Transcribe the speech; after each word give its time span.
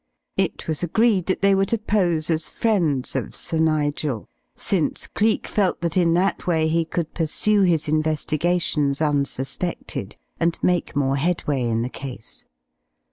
It 0.35 0.67
was 0.67 0.81
agreed 0.81 1.27
that 1.27 1.43
they 1.43 1.53
were 1.53 1.65
to 1.67 1.77
pose 1.77 2.31
as 2.31 2.49
friends 2.49 3.15
of 3.15 3.35
Sir 3.35 3.59
Nigel, 3.59 4.27
since 4.55 5.05
Cleek 5.05 5.45
felt 5.45 5.81
that 5.81 5.95
in 5.95 6.15
that 6.15 6.47
way 6.47 6.67
he 6.67 6.85
could 6.85 7.13
pursue 7.13 7.61
his 7.61 7.87
investigations 7.87 8.99
unsuspected, 8.99 10.15
and 10.39 10.57
make 10.63 10.95
more 10.95 11.17
headway 11.17 11.61
in 11.67 11.83
the 11.83 11.87
case. 11.87 12.45